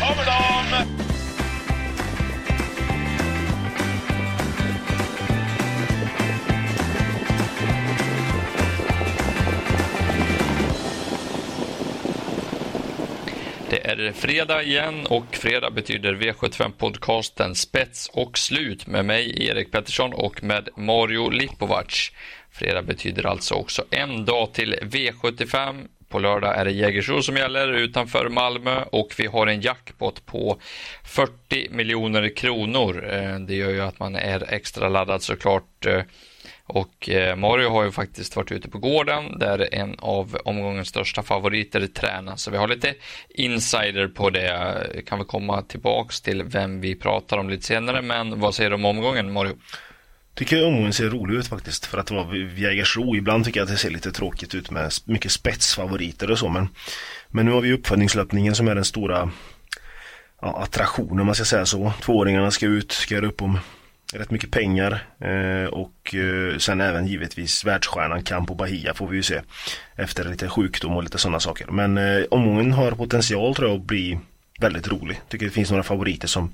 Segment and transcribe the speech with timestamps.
[0.00, 0.38] kommer de!
[13.70, 20.12] Det är fredag igen och fredag betyder V75-podcasten Spets och slut med mig Erik Pettersson
[20.12, 22.10] och med Mario Lipovac.
[22.50, 25.86] Fredag betyder alltså också en dag till V75.
[26.08, 30.60] På lördag är det Jägersro som gäller utanför Malmö och vi har en jackpot på
[31.04, 33.08] 40 miljoner kronor.
[33.12, 35.86] Eh, det gör ju att man är extra laddad såklart.
[35.86, 36.02] Eh,
[36.66, 41.22] och eh, Mario har ju faktiskt varit ute på gården där en av omgångens största
[41.22, 42.36] favoriter tränar.
[42.36, 42.94] Så vi har lite
[43.28, 44.86] insider på det.
[45.06, 48.02] Kan vi komma tillbaks till vem vi pratar om lite senare.
[48.02, 49.56] Men vad säger du om omgången Mario?
[50.38, 53.16] Tycker omgången ser rolig ut faktiskt för att det var Jägersro.
[53.16, 56.68] Ibland tycker jag att det ser lite tråkigt ut med mycket spetsfavoriter och så men
[57.28, 59.30] Men nu har vi uppföljningslöpningen som är den stora
[60.40, 61.92] ja, attraktionen om man ska säga så.
[62.02, 63.58] Tvååringarna ska ut, ska göra upp om
[64.12, 69.22] rätt mycket pengar eh, och eh, sen även givetvis världsstjärnan Campo Bahia får vi ju
[69.22, 69.40] se
[69.96, 71.66] efter lite sjukdom och lite sådana saker.
[71.66, 74.18] Men eh, omgången har potential tror jag att bli
[74.60, 75.20] väldigt rolig.
[75.28, 76.52] Tycker det finns några favoriter som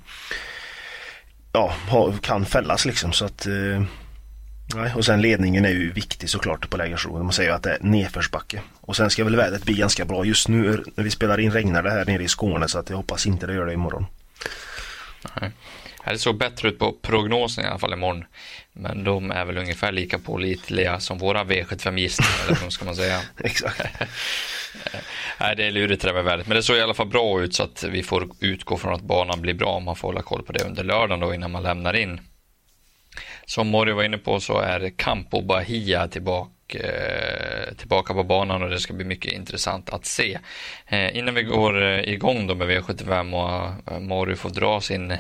[1.54, 1.74] ja,
[2.22, 3.46] kan fällas liksom så att
[4.74, 7.22] Nej, och sen ledningen är ju viktig såklart på Lägersro.
[7.22, 8.60] Man säger att det är nedförsbacke.
[8.80, 10.24] Och sen ska väl vädret bli ganska bra.
[10.24, 12.96] Just nu när vi spelar in regnar det här nere i Skåne så att jag
[12.96, 14.06] hoppas inte det gör det imorgon.
[15.40, 15.50] Nej.
[16.04, 18.24] Det såg bättre ut på prognosen i alla fall imorgon.
[18.72, 23.20] Men de är väl ungefär lika pålitliga som våra V75-gissningar, eller vad ska man säga.
[23.40, 23.80] Exakt.
[25.40, 26.46] Nej, det är lurigt det där med vädret.
[26.46, 29.02] Men det såg i alla fall bra ut så att vi får utgå från att
[29.02, 29.80] banan blir bra.
[29.80, 32.20] Man får hålla koll på det under lördagen då innan man lämnar in.
[33.44, 38.70] Som Mori var inne på så är Campo Bahia tillbaka eh, tillbaka på banan och
[38.70, 40.38] det ska bli mycket intressant att se.
[40.86, 45.16] Eh, innan vi går eh, igång då med V75 och Mario får dra sin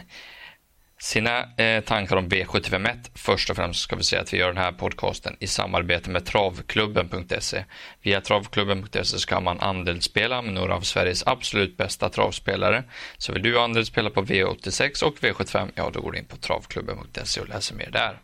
[1.04, 3.10] sina eh, tankar om V751.
[3.14, 6.26] Först och främst ska vi säga att vi gör den här podcasten i samarbete med
[6.26, 7.64] travklubben.se.
[8.02, 12.84] Via travklubben.se ska man andelsspela med några av Sveriges absolut bästa travspelare.
[13.18, 17.40] Så vill du andelsspela på V86 och V75, ja då går du in på travklubben.se
[17.40, 18.18] och läser mer där.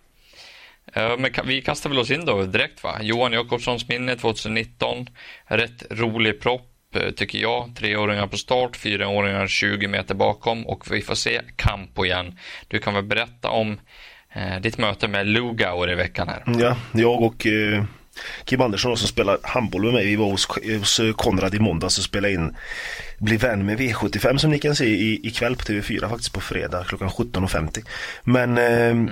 [0.92, 2.98] Eh, men vi kastar väl oss in då direkt va?
[3.02, 5.06] Johan Jakobssons minne 2019.
[5.44, 7.76] Rätt rolig propp Eh, tycker jag.
[7.76, 12.38] Treåringar på start, fyraåringar 20 meter bakom och vi får se Campo igen.
[12.68, 13.80] Du kan väl berätta om
[14.32, 16.42] eh, ditt möte med Lugauer i veckan här?
[16.46, 17.84] Ja, jag och eh,
[18.44, 20.06] Kim Andersson som spelar handboll med mig.
[20.06, 20.48] Vi var hos,
[20.78, 22.56] hos eh, Konrad i måndags och spelade in
[23.20, 26.84] Bli vän med V75 som ni kan se i, ikväll på TV4 faktiskt på fredag
[26.84, 27.84] klockan 17.50.
[28.24, 29.10] Men eh, mm.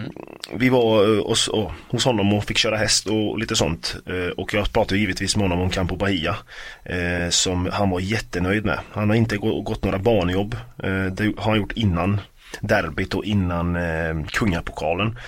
[0.54, 3.96] vi var eh, hos, oh, hos honom och fick köra häst och lite sånt.
[4.06, 6.36] Eh, och jag pratade givetvis med honom om Campo Bahia.
[6.84, 8.78] Eh, som han var jättenöjd med.
[8.92, 10.56] Han har inte gått några barnjobb.
[10.82, 12.20] Eh, det har han gjort innan
[12.60, 15.18] derbyt och innan eh, kungapokalen.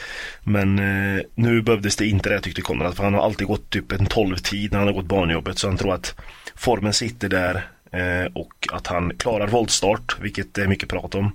[0.43, 3.93] Men eh, nu behövdes det inte det tyckte Konrad för han har alltid gått typ
[3.93, 6.15] en 12-tid när han har gått barnjobbet så han tror att
[6.55, 7.55] formen sitter där
[7.93, 11.33] eh, och att han klarar voltstart vilket det är mycket prat om.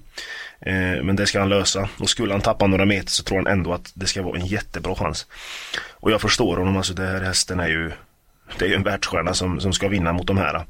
[0.59, 3.47] Eh, men det ska han lösa och skulle han tappa några meter så tror han
[3.47, 5.27] ändå att det ska vara en jättebra chans.
[5.91, 7.91] Och jag förstår honom, alltså det här hästen är ju
[8.59, 10.65] det är ju en världsstjärna som, som ska vinna mot de här.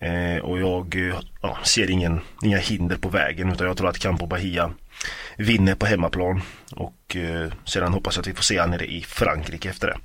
[0.00, 1.12] Eh, och jag
[1.42, 4.70] ja, ser ingen, inga hinder på vägen utan jag tror att Campo Bahia
[5.36, 6.42] vinner på hemmaplan.
[6.72, 9.98] Och eh, sedan hoppas jag att vi får se han nere i Frankrike efter det.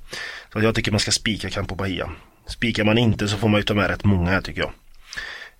[0.52, 2.10] Så jag tycker man ska spika Campo Bahia.
[2.46, 4.72] Spikar man inte så får man ju ta med rätt många här tycker jag.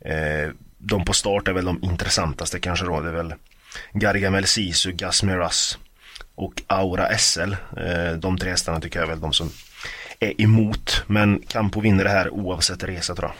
[0.01, 3.01] Eh, de på start är väl de intressantaste kanske då.
[3.01, 3.35] Det är väl
[3.93, 5.79] Gargamel Sisu, Gasmeras
[6.35, 7.53] och Aura SL.
[7.77, 9.51] Eh, de tre hästarna tycker jag är väl de som
[10.21, 11.05] är emot.
[11.07, 13.37] Men Campo vinner det här oavsett resa tror jag.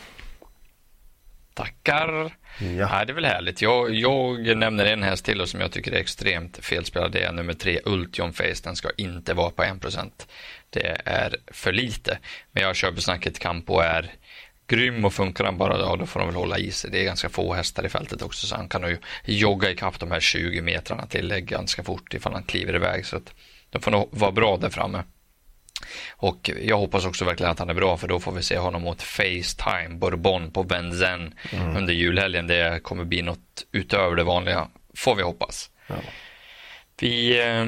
[1.55, 2.33] Tackar.
[2.59, 2.67] Ja.
[2.67, 3.05] ja.
[3.05, 3.63] det är väl härligt.
[3.63, 7.13] Jag, jag nämner en häst till som jag tycker är extremt felspelad.
[7.13, 8.63] Det är nummer tre, Ultion Face.
[8.65, 10.11] Den ska inte vara på 1%.
[10.71, 12.19] Det är för lite.
[12.53, 14.13] Men jag köper snacket Campo är
[14.67, 16.91] grym och funkar han bara då, då får de väl hålla i sig.
[16.91, 20.11] Det är ganska få hästar i fältet också så han kan nog jogga ikapp de
[20.11, 23.07] här 20 metrarna till ganska fort ifall han kliver iväg.
[23.07, 23.35] Så att
[23.71, 25.03] de får nog vara bra där framme.
[26.11, 28.83] Och jag hoppas också verkligen att han är bra för då får vi se honom
[28.83, 31.77] mot Facetime Bourbon på Benzen mm.
[31.77, 32.47] under julhelgen.
[32.47, 35.71] Det kommer bli något utöver det vanliga, får vi hoppas.
[35.87, 35.95] Ja.
[37.01, 37.67] Vi eh,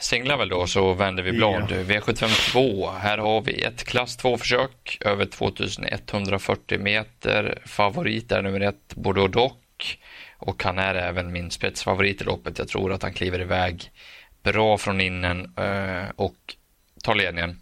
[0.00, 1.66] singlar väl då så vänder vi blad.
[1.70, 1.76] Ja.
[1.76, 7.58] V752, här har vi ett klass 2-försök över 2140 meter.
[7.64, 9.98] Favorit är nummer ett Bordeaux Dock
[10.38, 12.58] och han är även min spetsfavorit i loppet.
[12.58, 13.90] Jag tror att han kliver iväg
[14.42, 16.56] bra från innen eh, och
[17.06, 17.60] tar ledningen.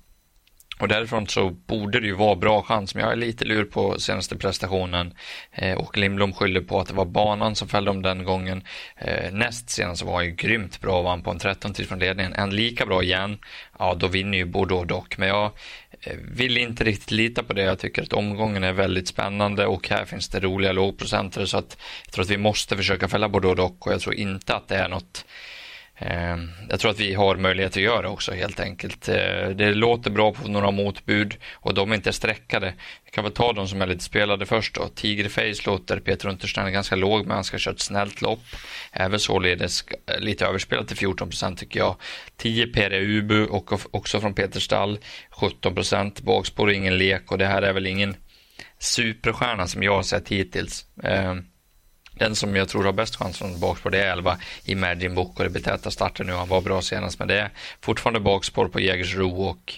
[0.79, 4.01] Och därifrån så borde det ju vara bra chans, men jag är lite lur på
[4.01, 5.15] senaste prestationen.
[5.53, 8.65] Eh, och Lindblom skyller på att det var banan som fällde om den gången.
[8.97, 12.33] Eh, näst senast var ju grymt bra och vann på en 13 tid från ledningen.
[12.33, 13.39] En lika bra igen,
[13.79, 15.19] ja då vinner ju Bordeaux dock.
[15.19, 15.45] Men jag
[16.01, 17.63] eh, vill inte riktigt lita på det.
[17.63, 21.79] Jag tycker att omgången är väldigt spännande och här finns det roliga lågprocentare så att
[22.05, 24.77] jag tror att vi måste försöka fälla Bordeaux dock och jag tror inte att det
[24.77, 25.25] är något
[25.99, 29.09] Ehm, jag tror att vi har möjlighet att göra också helt enkelt.
[29.09, 32.75] Eh, det låter bra på några motbud och de är inte streckade.
[33.05, 34.89] Vi kan väl ta de som är lite spelade först då.
[34.89, 38.41] Tigerface låter Peter Unterstein ganska låg men han ska köra ett snällt lopp.
[38.93, 41.97] Även således eh, lite överspelat till 14 procent tycker jag.
[42.37, 44.99] 10 PR Ubu och också från Peter Stall.
[45.31, 46.21] 17 procent.
[46.21, 48.17] Bakspår ingen lek och det här är väl ingen
[48.79, 50.87] superstjärna som jag har sett hittills.
[51.03, 51.45] Ehm,
[52.15, 55.45] den som jag tror har bäst chans från bakspår det är 11 Imagine Book och
[55.45, 56.33] det blir täta starter nu.
[56.33, 57.51] Han var bra senast men det är
[57.81, 59.75] fortfarande bakspår på Jägersro och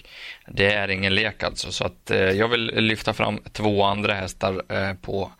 [0.47, 1.71] det är ingen lek alltså.
[1.71, 5.31] Så att eh, jag vill lyfta fram två andra hästar eh, på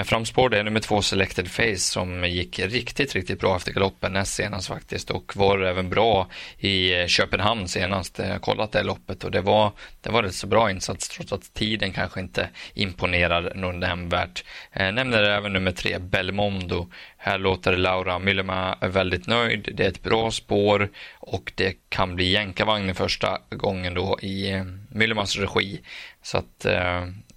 [0.00, 4.12] men framspår det är nummer två Selected Face som gick riktigt, riktigt bra efter galoppen
[4.12, 8.18] näst senast faktiskt och var även bra i eh, Köpenhamn senast.
[8.18, 11.32] Jag har kollat det loppet och det var, det var rätt så bra insats trots
[11.32, 14.44] att tiden kanske inte imponerar något nämnvärt.
[14.72, 16.90] Eh, nämner även nummer tre Belmondo.
[17.16, 19.68] Här låter Laura Myllema väldigt nöjd.
[19.74, 20.88] Det är ett bra spår
[21.18, 25.80] och det kan bli jänkarvagn första gången då i eh, Myllemas regi.
[26.22, 26.66] Så att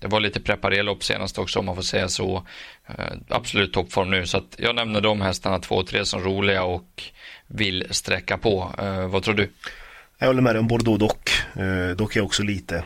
[0.03, 2.47] det var lite preparerlopp senast också om man får säga så.
[2.88, 6.63] Eh, absolut toppform nu så att jag nämner de hästarna två och tre som roliga
[6.63, 7.03] och
[7.47, 8.71] vill sträcka på.
[8.79, 9.50] Eh, vad tror du?
[10.17, 11.29] Jag håller med dig om Bordeaux dock.
[11.55, 12.83] Eh, dock är jag också lite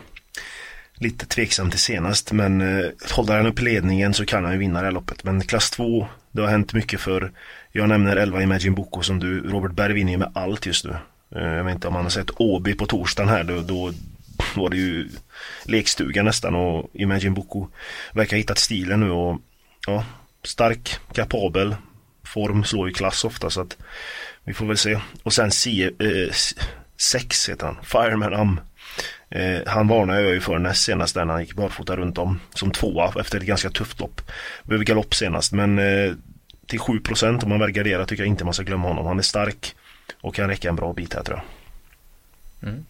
[0.93, 2.85] lite tveksam till senast men eh,
[3.15, 5.23] håller han upp ledningen så kan han ju vinna det här loppet.
[5.23, 7.31] Men klass 2, det har hänt mycket för
[7.71, 10.95] jag nämner 11 Imagine Boko som du, Robert Berg vinner ju med allt just nu.
[11.35, 13.93] Eh, jag vet inte om man har sett Åby på torsdagen här då, då
[14.55, 15.09] var det ju
[15.63, 17.67] lekstuga nästan och Imagine Boko
[18.13, 19.41] verkar ha hittat stilen nu och
[19.87, 20.05] ja,
[20.43, 21.75] stark, kapabel,
[22.23, 23.77] form slår ju klass ofta så att
[24.43, 24.99] vi får väl se.
[25.23, 26.33] Och sen C, eh,
[26.97, 28.59] 6 heter han, Fireman Am.
[29.29, 32.71] Eh, han varnade jag ju för näst senast när han gick barfota runt om som
[32.71, 34.21] tvåa efter ett ganska tufft lopp.
[34.63, 36.13] Behöver galopp senast men eh,
[36.67, 39.05] till 7% om man väl garderar tycker jag inte man ska glömma honom.
[39.05, 39.75] Han är stark
[40.21, 42.69] och kan räcka en bra bit här tror jag.
[42.69, 42.85] Mm.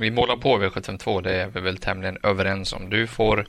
[0.00, 2.90] Vi målar på V752, det är vi väl tämligen överens om.
[2.90, 3.46] Du får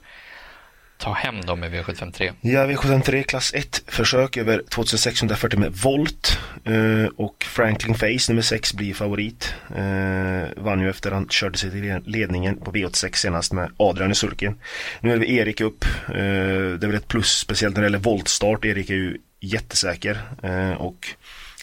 [0.98, 2.32] ta hem dem i V753.
[2.40, 8.74] Ja, V753 klass 1 försök över 2640 med volt eh, och Franklin Face nummer 6
[8.74, 9.54] blir favorit.
[9.76, 14.14] Eh, vann ju efter han körde sig till ledningen på V86 senast med Adrian i
[14.14, 14.60] sulken.
[15.00, 15.84] Nu är det Erik upp.
[16.08, 18.64] Eh, det är väl ett plus speciellt när det gäller voltstart.
[18.64, 21.06] Erik är ju jättesäker eh, och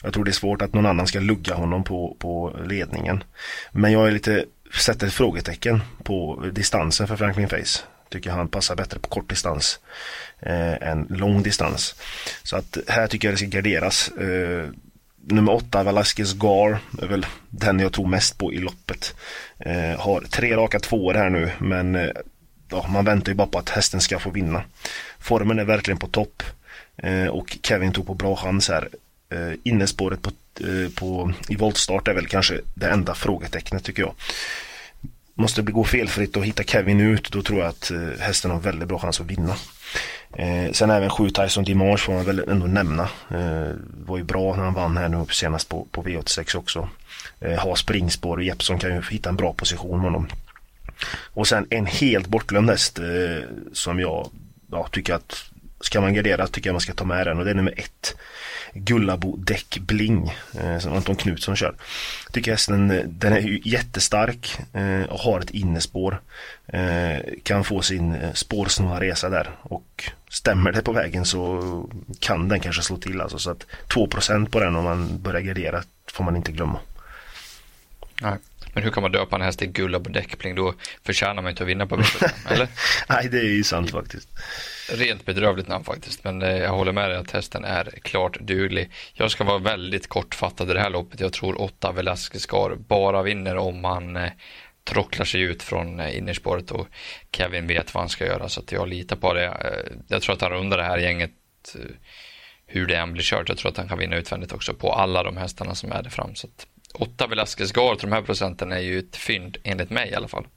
[0.03, 3.23] jag tror det är svårt att någon annan ska lugga honom på, på ledningen.
[3.71, 4.45] Men jag är lite
[4.77, 7.81] sätter ett frågetecken på distansen för Franklin Face.
[8.09, 9.79] Tycker han passar bättre på kort distans
[10.39, 11.95] eh, än lång distans.
[12.43, 14.09] Så att här tycker jag det ska garderas.
[14.09, 14.69] Eh,
[15.21, 19.15] nummer åtta, Velasquez Gar, är väl den jag tror mest på i loppet.
[19.59, 22.09] Eh, har tre raka tvåor här nu men eh,
[22.69, 24.63] ja, man väntar ju bara på att hästen ska få vinna.
[25.19, 26.43] Formen är verkligen på topp
[26.97, 28.89] eh, och Kevin tog på bra chans här.
[29.29, 34.13] Eh, innespåret på, Eh, på, i voltstart är väl kanske det enda frågetecknet tycker jag.
[35.33, 38.59] Måste det gå felfritt och hitta Kevin ut då tror jag att eh, hästen har
[38.59, 39.55] väldigt bra chans att vinna.
[40.33, 43.03] Eh, sen även 7 Tyson Dimanche får man väl ändå nämna.
[43.31, 43.73] Eh,
[44.05, 46.89] var ju bra när han vann här nu senast på, på V86 också.
[47.39, 50.27] Eh, har springspår och Jeppson kan ju hitta en bra position med honom.
[51.33, 54.29] Och sen en helt bortglömd häst eh, som jag
[54.71, 55.48] ja, tycker att
[55.81, 58.15] ska man gardera tycker jag man ska ta med den och det är nummer ett.
[58.73, 61.75] Gullabo Däck Bling eh, som Anton Knutsson kör.
[62.31, 66.21] Tycker hästen eh, den är jättestark eh, och har ett innespår.
[66.67, 72.47] Eh, kan få sin eh, spårsnåla resa där och stämmer det på vägen så kan
[72.47, 76.23] den kanske slå till alltså så att 2% på den om man börjar gardera får
[76.23, 76.79] man inte glömma.
[78.21, 78.37] Nej.
[78.73, 80.55] Men hur kan man döpa en häst till Gullabo Däckbling?
[80.55, 80.73] Då
[81.05, 82.03] förtjänar man inte att vinna på v
[82.49, 82.67] eller?
[83.09, 84.29] Nej, det är ju sant faktiskt.
[84.91, 88.91] Rent bedrövligt namn faktiskt, men eh, jag håller med dig att hästen är klart duglig.
[89.13, 91.19] Jag ska vara väldigt kortfattad i det här loppet.
[91.19, 94.31] Jag tror åtta Velasquez Scar bara vinner om han eh,
[94.83, 96.87] trocklar sig ut från eh, innerspåret och
[97.31, 99.73] Kevin vet vad han ska göra så att jag litar på det.
[100.07, 101.31] Jag tror att han rundar det här gänget
[102.65, 103.49] hur det än blir kört.
[103.49, 106.09] Jag tror att han kan vinna utvändigt också på alla de hästarna som är där
[106.09, 106.35] fram.
[106.35, 110.09] Så att åtta Velasquez Gar till de här procenten är ju ett fynd enligt mig
[110.09, 110.47] i alla fall.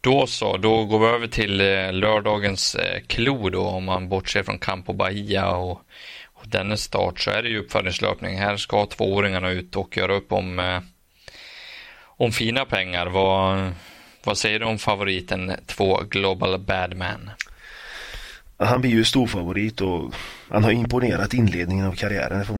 [0.00, 4.42] Då så, då går vi över till eh, lördagens eh, klo då om man bortser
[4.42, 5.82] från Campo Bahia och,
[6.24, 8.38] och dennes start så är det ju uppföljningslöpning.
[8.38, 10.80] Här ska tvååringarna ut och göra upp om, eh,
[12.02, 13.72] om fina pengar, vad,
[14.24, 17.30] vad säger du om favoriten 2 Global Badman?
[18.56, 20.14] Han blir ju storfavorit och
[20.48, 22.59] han har imponerat inledningen av karriären.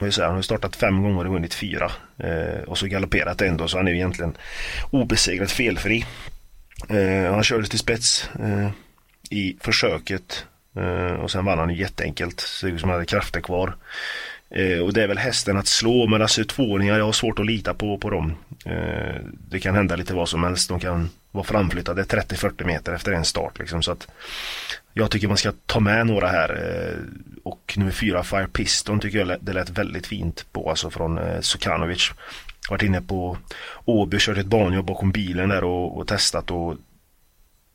[0.00, 1.90] Han har startat fem gånger och vunnit fyra.
[2.18, 4.36] Eh, och så galopperat ändå så han är egentligen
[4.90, 6.04] obesegrat felfri.
[6.88, 8.70] Eh, han kördes till spets eh,
[9.30, 12.40] i försöket Eh, och sen vann han jätteenkelt.
[12.40, 13.76] Såg ut som han hade krafter kvar.
[14.50, 17.46] Eh, och det är väl hästen att slå men alltså tvååringar, jag har svårt att
[17.46, 18.32] lita på, på dem.
[18.66, 19.14] Eh,
[19.48, 20.68] det kan hända lite vad som helst.
[20.68, 23.82] De kan vara framflyttade 30-40 meter efter en start liksom.
[23.82, 24.08] Så att
[24.92, 26.50] jag tycker man ska ta med några här.
[26.50, 26.98] Eh,
[27.44, 30.70] och nummer fyra Fire Piston tycker jag det lät väldigt fint på.
[30.70, 32.10] Alltså från eh, Sukanovic.
[32.70, 33.36] Varit inne på
[33.84, 36.76] Åby, kört ett banjobb bakom bilen där och, och testat och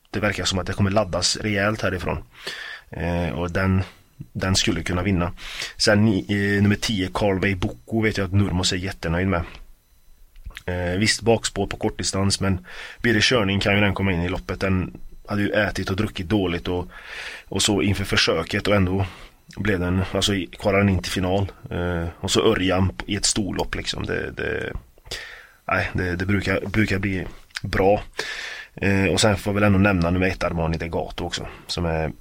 [0.10, 2.24] det verkar som att det kommer laddas rejält härifrån.
[2.89, 3.84] Eh, och den,
[4.17, 5.31] den skulle kunna vinna.
[5.77, 9.43] Sen eh, nummer 10 Carlway Boko vet jag att Nurmos är jättenöjd med.
[10.65, 12.65] Eh, visst bakspår på kortdistans men
[13.01, 14.60] blir det körning kan ju den komma in i loppet.
[14.60, 16.88] Den hade ju ätit och druckit dåligt och,
[17.48, 19.05] och så inför försöket och ändå
[19.57, 21.51] blev den, alltså kvalade den in till final.
[21.72, 24.05] Eh, och så Örjan i ett storlopp liksom.
[24.05, 24.74] Det, det,
[25.67, 27.27] nej, det, det brukar, brukar bli
[27.63, 28.01] bra.
[28.75, 31.48] Eh, och sen får jag väl ändå nämna nummer ett Armani Degato också.
[31.67, 32.12] Som är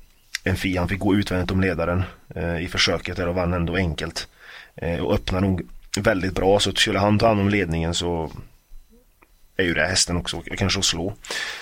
[0.45, 0.77] en fi.
[0.77, 2.03] Han fick gå utvändigt om ledaren
[2.35, 4.29] eh, i försöket där och vann ändå enkelt.
[4.77, 8.31] Eh, och öppnar nog väldigt bra så skulle han ta hand om ledningen så
[9.57, 11.15] är ju det hästen också, kanske att slå.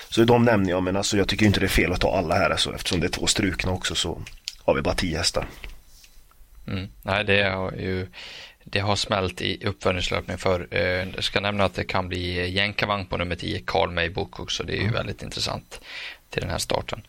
[0.09, 2.35] Så de nämner jag men alltså jag tycker inte det är fel att ta alla
[2.35, 4.23] här alltså, eftersom det är två strukna också så
[4.65, 5.47] har vi bara tio hästar.
[6.67, 6.89] Mm.
[7.03, 8.07] Nej det är ju
[8.65, 10.69] det har smält i uppföljningslöpning för.
[10.71, 14.41] Eh, jag ska nämna att det kan bli jänkarvagn på nummer 10, Carl May Book
[14.41, 14.65] också.
[14.65, 14.95] Det är ju mm.
[14.95, 15.81] väldigt intressant
[16.31, 17.03] till den här starten.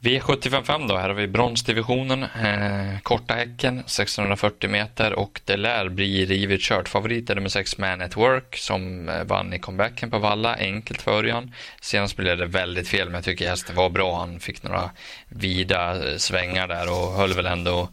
[0.00, 6.26] V755 då, här har vi bronsdivisionen, eh, korta häcken 640 meter och det lär bli
[6.26, 6.88] rivigt kört.
[6.88, 11.02] Favorit är nummer 6 Man at Work som eh, vann i comebacken på Valla, enkelt
[11.02, 11.54] för Örjan.
[11.80, 14.18] Senast blev det väldigt fel men jag tycker hästen var bra.
[14.18, 14.90] Han fick några
[15.28, 17.88] vida eh, svängar där och höll väl ändå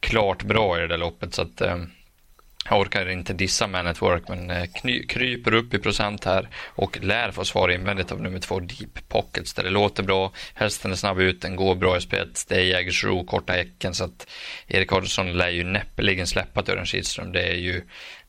[0.00, 1.76] klart bra i det där loppet så att eh,
[2.70, 6.48] jag orkar inte dissa Man at Work men eh, kny, kryper upp i procent här
[6.66, 10.32] och lär få svar invändigt av nummer två Deep Pockets där det låter bra.
[10.54, 12.44] Hästen är snabb ut, den går bra i spets.
[12.44, 14.26] Det är Jägersro, korta häcken så att
[14.66, 17.32] Erik Adolfsson lär ju näppeligen släppa Dörren Örjan Kihlström.
[17.32, 17.82] Det är ju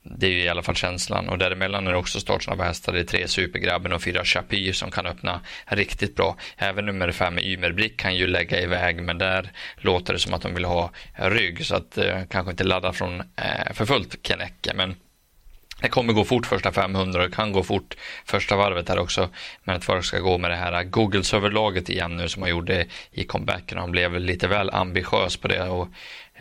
[0.04, 2.94] det är ju i alla fall känslan och däremellan är det också startsnabba hästar.
[2.94, 6.38] Det är tre Supergrabben och fyra Chapyr som kan öppna riktigt bra.
[6.58, 10.54] Även nummer fem Ymerbrick kan ju lägga iväg men där låter det som att de
[10.54, 14.96] vill ha rygg så att eh, kanske inte ladda från eh, för fullt Kennecke men
[15.82, 19.30] det kommer gå fort första 500 och kan gå fort första varvet här också.
[19.64, 22.86] Men att folk ska gå med det här Googles överlaget igen nu som man gjorde
[23.12, 23.78] i comebacken.
[23.78, 25.88] Han blev lite väl ambitiös på det och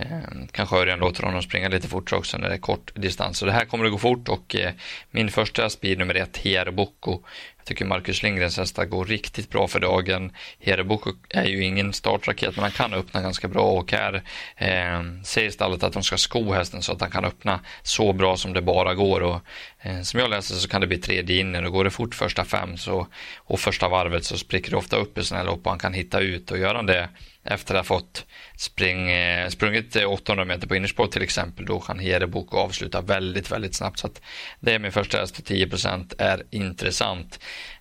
[0.00, 3.38] Eh, kanske Örjan låter honom springa lite fortare också när det är kort distans.
[3.38, 4.72] Så det här kommer att gå fort och eh,
[5.10, 7.22] min första speed nummer ett, Hierbocco.
[7.56, 10.32] Jag tycker Marcus Lindgrens hästar går riktigt bra för dagen.
[10.58, 14.22] Hierbocco är ju ingen startraket men han kan öppna ganska bra och här
[14.56, 18.36] eh, säger stallet att de ska sko hästen så att han kan öppna så bra
[18.36, 19.20] som det bara går.
[19.20, 19.40] Och,
[19.80, 22.44] eh, som jag läser så kan det bli tredje inner och går det fort första
[22.44, 25.70] fem så, och första varvet så spricker det ofta upp i sådana här lopp och
[25.70, 27.08] han kan hitta ut och göra det
[27.50, 28.26] efter att ha fått
[28.56, 33.52] spring, eh, sprungit eh, 800 meter på innerspår till exempel, då kan Herebok avsluta väldigt,
[33.52, 33.98] väldigt snabbt.
[33.98, 34.20] Så att
[34.60, 37.40] det är min första häst och 10% är intressant.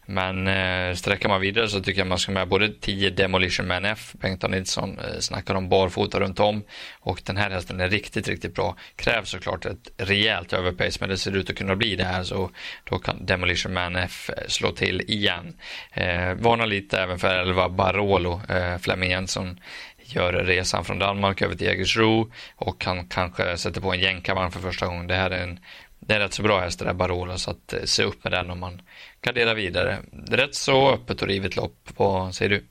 [0.10, 3.86] Men eh, sträcker man vidare så tycker jag man ska med både 10 Demolition Man
[3.86, 6.64] F, Bengt Nilsson eh, snackar om barfota runt om
[7.00, 8.76] och den här hästen är riktigt, riktigt bra.
[8.96, 12.52] Krävs såklart ett rejält överpace men det ser ut att kunna bli det här så
[12.84, 15.54] då kan Demolition Man F eh, slå till igen.
[15.94, 19.60] Eh, varna lite även för 11 Barolo, eh, Flemming Jensson
[20.08, 24.60] gör resan från Danmark över till Jägersro och han kanske sätter på en jänkarvagn för
[24.60, 25.08] första gången.
[25.08, 25.60] Det här är en
[26.08, 28.34] det är rätt så bra häst det där Barolo så att eh, se upp med
[28.34, 28.82] den om man
[29.22, 29.98] gardera vidare.
[30.28, 31.90] Rätt så öppet och rivet lopp.
[31.98, 32.64] Vad säger du?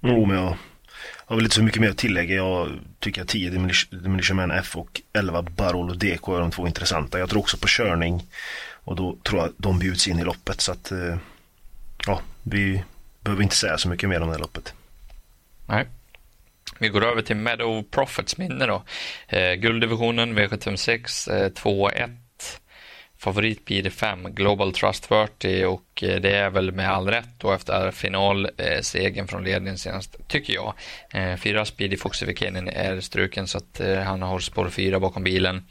[0.00, 0.56] Jo, men jag
[1.00, 2.34] har väl inte så mycket mer att tillägga.
[2.34, 3.50] Jag tycker att 10
[3.90, 7.18] Demolition Man F och 11 Barolo DK är de två intressanta.
[7.18, 8.22] Jag tror också på körning
[8.84, 11.16] och då tror jag att de bjuds in i loppet så att eh,
[12.06, 12.84] ja, vi
[13.20, 14.74] behöver inte säga så mycket mer om det här loppet.
[15.66, 15.86] Nej.
[16.78, 18.82] Vi går över till Meadow Profits minne då.
[19.28, 22.16] Eh, gulddivisionen V756 eh, 2-1.
[23.18, 27.52] Favorit blir det 5 Global Trustworthy och eh, det är väl med all rätt då
[27.52, 30.74] efter finalsegen eh, från ledningen senast, tycker jag.
[31.10, 35.64] Eh, fyra Speedy Foxificanen är struken så att han har spår fyra bakom bilen.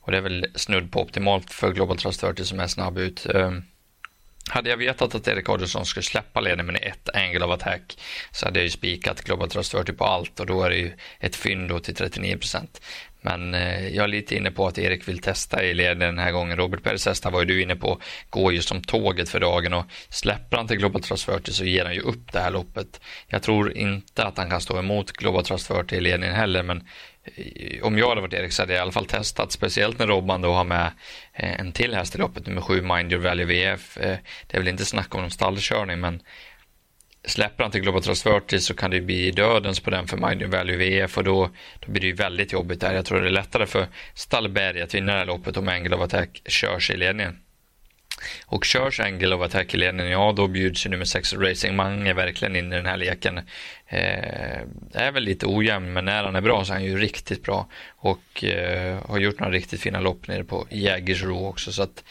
[0.00, 3.26] Och det är väl snudd på optimalt för Global Trustworthy som är snabb ut.
[4.48, 7.98] Hade jag vetat att Erik Adielsson skulle släppa ledningen med ett angle of attack
[8.30, 11.36] så hade jag ju spikat Global Trustworthy på allt och då är det ju ett
[11.36, 12.80] fynd då till 39 procent.
[13.24, 16.32] Men eh, jag är lite inne på att Erik vill testa i ledningen den här
[16.32, 16.56] gången.
[16.56, 18.00] Robert Perez var ju du inne på,
[18.30, 21.84] går ju som tåget för dagen och släpper han till Global Trust 40 så ger
[21.84, 23.00] han ju upp det här loppet.
[23.26, 26.88] Jag tror inte att han kan stå emot Global Trust 40 i ledningen heller, men
[27.24, 30.06] eh, om jag hade varit Erik så hade jag i alla fall testat, speciellt när
[30.06, 30.90] Robban då har med
[31.32, 33.96] eh, en till häst i loppet, nummer sju Mind Your Value VF.
[33.96, 34.16] Eh,
[34.46, 36.20] det är väl inte snack om någon stallkörning, men
[37.26, 40.76] släpper han till Global Transferty så kan det bli dödens på den för Magnum Value
[40.76, 41.50] VF och då,
[41.80, 42.94] då blir det ju väldigt jobbigt där.
[42.94, 46.02] Jag tror det är lättare för Stallberg att vinna det här loppet om Angle of
[46.02, 47.38] Attack körs i ledningen.
[48.46, 52.12] Och körs Angle of Attack i ledningen, ja då bjuds ju nummer 6 Racing Mange
[52.12, 53.38] verkligen in i den här leken.
[53.86, 54.60] Eh,
[54.92, 57.68] är väl lite ojämn, men när han är bra så är han ju riktigt bra.
[57.88, 61.72] Och eh, har gjort några riktigt fina lopp nere på Jägersro också.
[61.72, 62.04] Så att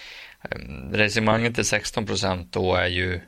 [0.50, 0.58] eh,
[0.94, 3.20] Racing Mange till 16 procent då är ju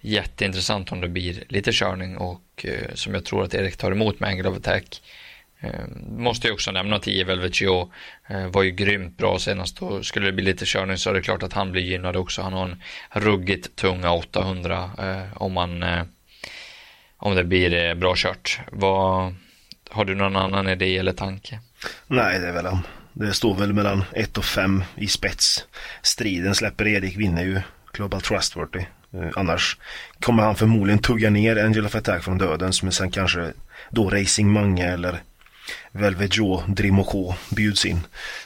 [0.00, 4.20] jätteintressant om det blir lite körning och eh, som jag tror att Erik tar emot
[4.20, 5.02] med Angle of Attack.
[5.60, 5.86] Eh,
[6.18, 10.26] måste jag också nämna att 10 Velvet eh, var ju grymt bra senast och skulle
[10.26, 12.42] det bli lite körning så är det klart att han blir gynnad också.
[12.42, 16.02] Han har en ruggigt tunga 800 eh, om man eh,
[17.16, 18.60] om det blir eh, bra kört.
[18.72, 19.34] Vad,
[19.90, 21.60] har du någon annan idé eller tanke?
[22.06, 22.78] Nej, det är väl han.
[23.12, 25.66] Det står väl mellan 1 och 5 i spets.
[26.02, 27.60] Striden släpper Erik vinner ju
[27.92, 28.84] Global Trustworthy.
[29.16, 29.76] Eh, annars
[30.20, 33.52] kommer han förmodligen tugga ner Angel of Attack från dödens men sen kanske
[33.90, 35.22] då Racing Mange eller
[35.92, 38.00] Velvet Joe Drimoco bjuds in.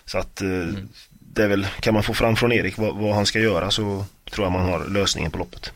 [0.05, 0.89] Så att eh, mm.
[1.11, 4.05] det är väl, kan man få fram från Erik vad, vad, han ska göra så
[4.31, 5.73] tror jag man har lösningen på loppet.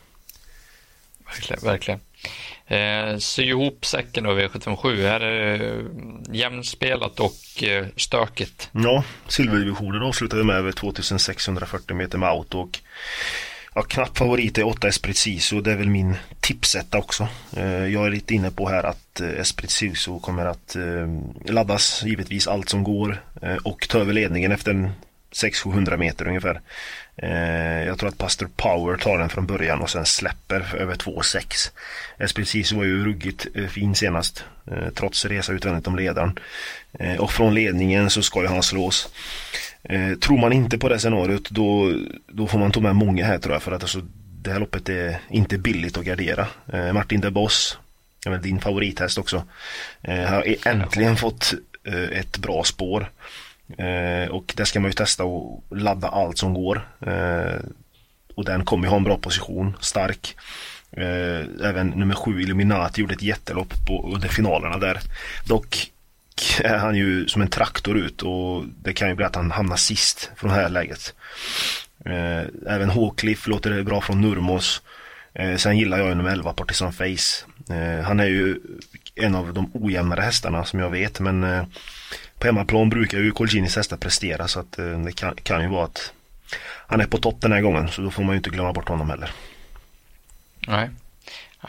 [1.25, 1.99] Verkligen, verkligen.
[2.67, 5.05] Eh, sy ihop säcken då V757.
[5.05, 8.69] Är det jämnspelat och eh, stökigt?
[8.71, 12.79] Ja, silverdivisionen avslutade med över 2640 meter med auto och
[13.77, 15.61] Ja, knapp favorit är 8 Esprit Siso.
[15.61, 17.27] Det är väl min tipsetta också.
[17.57, 21.07] Eh, jag är lite inne på här att eh, Esprit Siso kommer att eh,
[21.53, 23.23] laddas givetvis allt som går
[23.63, 24.91] och ta över ledningen efter
[25.31, 26.61] 600-700 meter ungefär.
[27.85, 31.71] Jag tror att Pastor Power tar den från början och sen släpper över 2,6.
[32.17, 34.43] Esprit Siso var ju ruggigt fin senast
[34.93, 36.39] trots resa utvändigt om ledaren.
[37.19, 39.09] Och från ledningen så ska ju han slås.
[39.89, 41.93] Eh, tror man inte på det scenariot då,
[42.27, 44.01] då får man ta med många här tror jag för att alltså,
[44.41, 46.47] det här loppet är inte billigt att gardera.
[46.73, 47.77] Eh, Martin de Boss,
[48.25, 49.43] är din favorithäst också,
[50.01, 53.11] eh, har e- äntligen fått eh, ett bra spår.
[53.77, 56.87] Eh, och det ska man ju testa och ladda allt som går.
[57.07, 57.59] Eh,
[58.35, 60.35] och den kommer ju ha en bra position, stark.
[60.91, 64.99] Eh, även nummer sju Illuminati gjorde ett jättelopp på, under finalerna där.
[65.45, 65.91] Dock
[66.63, 69.51] Eh, är han ju som en traktor ut och det kan ju bli att han
[69.51, 71.13] hamnar sist från det här läget.
[72.05, 74.81] Eh, även Håkliff låter det bra från Nurmos.
[75.33, 77.45] Eh, sen gillar jag ju nummer 11 Partisan Face.
[77.69, 78.59] Eh, han är ju
[79.15, 81.63] en av de ojämnare hästarna som jag vet men eh,
[82.39, 85.85] på hemmaplan brukar ju Colginis hästar prestera så att eh, det kan, kan ju vara
[85.85, 86.13] att
[86.87, 88.89] han är på topp den här gången så då får man ju inte glömma bort
[88.89, 89.31] honom heller.
[90.67, 90.89] Nej,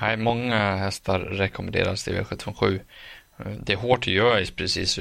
[0.01, 2.81] Nej många hästar rekommenderas till V757.
[3.38, 4.99] Det är hårt att göra precis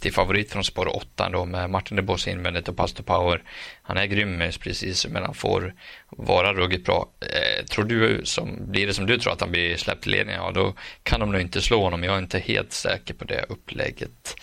[0.00, 3.42] till favorit från spår 8 då med Martin de Boss invändigt och Pastor Power.
[3.82, 5.74] Han är grym precis men han får
[6.10, 7.08] vara ruggigt bra.
[7.20, 10.42] Eh, tror du, som, blir det som du tror att han blir släppt i ledningen,
[10.42, 12.04] ja då kan de nog inte slå honom.
[12.04, 14.36] Jag är inte helt säker på det upplägget.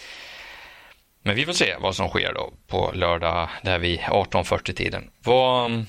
[1.23, 5.09] Men vi får se vad som sker då på lördag där vid 18.40 tiden.
[5.23, 5.85] Vad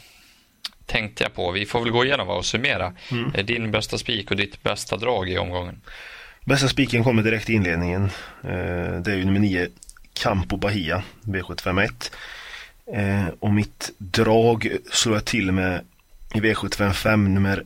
[0.86, 1.50] tänkte jag på?
[1.50, 2.94] Vi får väl gå igenom och summera.
[3.10, 3.46] Mm.
[3.46, 5.80] Din bästa spik och ditt bästa drag i omgången.
[6.44, 8.04] Bästa spiken kommer direkt i inledningen.
[8.44, 9.68] Eh, det är ju nummer 9
[10.12, 12.12] Campo Bahia V751.
[12.94, 15.80] Eh, och mitt drag slår jag till med
[16.34, 17.64] i V755 nummer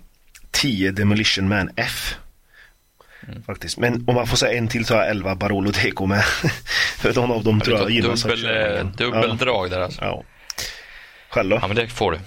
[0.50, 2.14] 10 Demolition Man F.
[3.28, 3.42] Mm.
[3.42, 3.78] Faktiskt.
[3.78, 6.24] Men om man får säga en till så har jag 11 Barolo Deco med.
[6.96, 9.70] För någon av dem tror jag gillar Dubbel, dubbeldrag ja.
[9.70, 10.04] där alltså.
[10.04, 10.24] Ja.
[11.28, 11.58] Själv då?
[11.62, 12.18] Ja men det får du.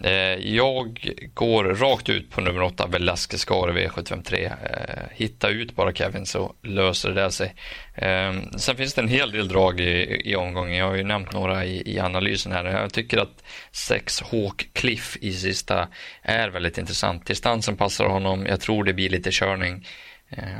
[0.00, 4.44] Eh, jag går rakt ut på nummer 8, Velasquez Gare V753.
[4.44, 7.54] Eh, hitta ut bara Kevin så löser det sig.
[7.94, 10.76] Eh, sen finns det en hel del drag i, i omgången.
[10.76, 12.64] Jag har ju nämnt några i, i analysen här.
[12.64, 15.88] Jag tycker att 6 Hawk Cliff i sista
[16.22, 17.26] är väldigt intressant.
[17.26, 18.46] Distansen passar honom.
[18.46, 19.86] Jag tror det blir lite körning.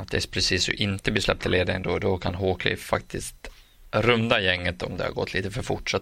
[0.01, 3.51] Att det är precis inte blir släppt i ledningen då, då kan Håkliff faktiskt
[3.91, 5.91] runda gänget om det har gått lite för fort.
[5.91, 6.01] Så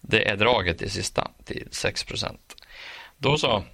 [0.00, 2.53] det är draget i sista till 6 procent.
[3.24, 3.64] Då så.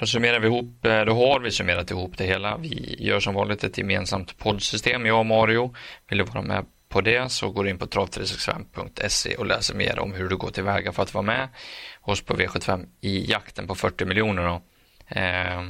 [0.00, 2.56] Då summerar vi ihop, eh, då har vi summerat ihop det hela.
[2.56, 5.74] Vi gör som vanligt ett gemensamt poddsystem, jag och Mario.
[6.08, 9.98] Vill du vara med på det så går du in på trav365.se och läser mer
[9.98, 11.48] om hur du går tillväga för att vara med
[12.00, 14.60] hos på V75 i jakten på 40 miljoner.
[15.08, 15.60] Eh,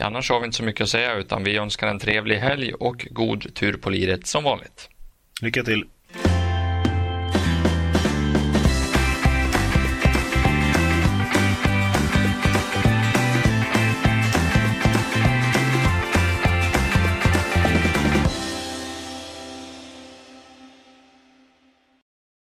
[0.00, 3.08] annars har vi inte så mycket att säga utan vi önskar en trevlig helg och
[3.10, 4.88] god tur på liret som vanligt.
[5.42, 5.84] Lycka till!